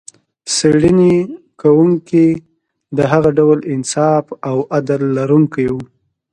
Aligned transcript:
څېړنې 0.53 1.15
کوونکي 1.61 2.25
د 2.97 2.99
هغه 3.11 3.29
ډول 3.37 3.59
انصاف 3.73 4.25
او 4.49 4.57
عدل 4.77 5.01
لرونکي 5.17 5.65
و. 5.73 5.75